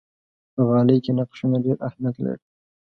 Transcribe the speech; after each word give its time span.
په 0.53 0.61
غالۍ 0.69 0.97
کې 1.03 1.11
نقشونه 1.19 1.57
ډېر 1.65 1.77
اهمیت 1.87 2.15
لري. 2.23 2.43